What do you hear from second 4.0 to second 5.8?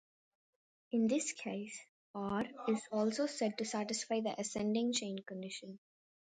the ascending chain condition.